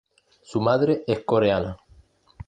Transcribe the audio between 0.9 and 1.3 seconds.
es